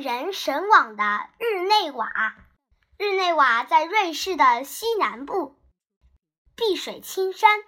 [0.00, 2.10] 人神往的日内瓦。
[2.96, 5.58] 日内瓦在瑞士的西南部，
[6.56, 7.62] 碧水青山，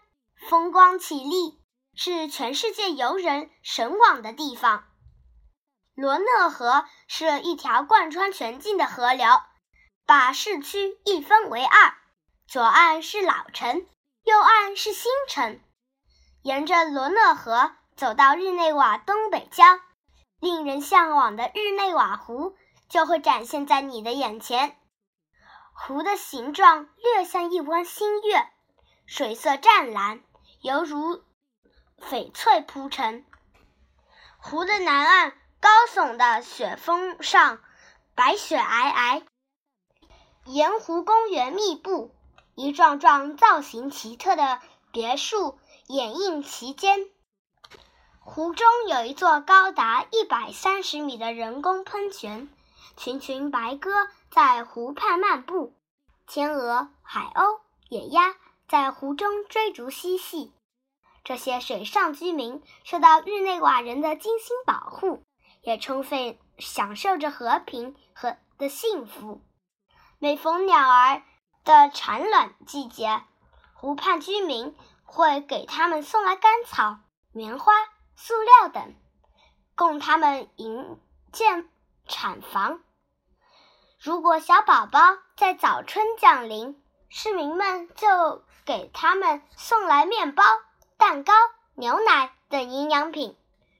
[0.48, 1.60] 风光绮丽，
[1.94, 4.84] 是全世界游人神往的地方。
[5.94, 9.26] 罗讷河是一条贯穿全境的河流，
[10.06, 11.94] 把市区一分为二，
[12.46, 13.86] 左岸是老城，
[14.24, 15.60] 右岸是新城。
[16.42, 19.78] 沿着罗讷河走到日内瓦东北郊。
[20.42, 22.56] 令人向往的日内瓦湖
[22.88, 24.76] 就会展现在你的眼前。
[25.72, 28.48] 湖的形状略像一弯新月，
[29.06, 30.20] 水色湛蓝，
[30.60, 31.22] 犹如
[32.00, 33.24] 翡翠铺成。
[34.36, 37.60] 湖的南岸高耸的雪峰上，
[38.16, 39.22] 白雪皑皑，
[40.46, 42.16] 沿湖公园密布，
[42.56, 46.98] 一幢幢造型奇特的别墅掩映其间。
[48.24, 52.48] 湖中有一座高达一百三十米的人工喷泉，
[52.96, 53.90] 群群白鸽
[54.30, 55.74] 在湖畔漫步，
[56.28, 58.36] 天鹅、海鸥、野鸭
[58.68, 60.52] 在湖中追逐嬉戏。
[61.24, 65.24] 这些水上居民受到日内瓦人的精心保护，
[65.60, 69.42] 也充分享受着和平和的幸福。
[70.20, 71.22] 每逢鸟儿
[71.64, 73.24] 的产卵季节，
[73.74, 77.00] 湖畔居民会给它们送来干草、
[77.32, 77.72] 棉花。
[78.24, 78.94] 塑料等，
[79.74, 81.00] 供他们营
[81.32, 81.68] 建
[82.06, 82.78] 产房。
[83.98, 85.00] 如果小宝宝
[85.36, 90.44] 在早春降临，市民们就给他们送来面包、
[90.96, 91.32] 蛋糕、
[91.74, 93.36] 牛奶等营养品。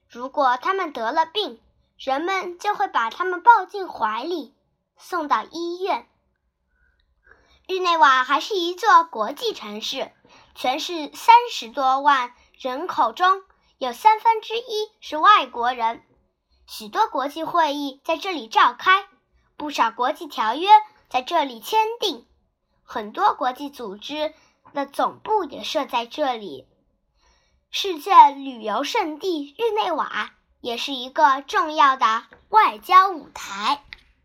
[0.09, 1.61] 如果他们得了病，
[1.97, 4.53] 人们就会把他们抱进怀里，
[4.97, 6.09] 送到医院。
[7.69, 10.11] 日内瓦还是一座国际城市，
[10.53, 13.41] 全市三十多万人口中。
[13.83, 16.03] 有三分之一是外国人，
[16.65, 19.09] 许多国际会议在这里召开，
[19.57, 20.69] 不少国际条约
[21.09, 22.25] 在这里签订，
[22.85, 24.33] 很多国际组织
[24.73, 26.65] 的总部也设在这里。
[27.71, 33.83] 世界旅游胜地日内瓦也是一个重要的外交舞台。